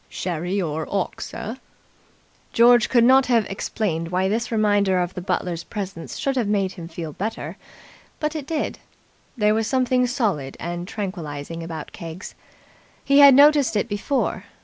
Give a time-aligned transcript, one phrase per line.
[0.09, 1.57] "Sherry or 'ock, sir?"
[2.53, 6.71] George could not have explained why this reminder of the butler's presence should have made
[6.71, 7.55] him feel better,
[8.19, 8.79] but it did.
[9.37, 12.33] There was something solid and tranquilizing about Keggs.
[13.05, 14.45] He had noticed it before.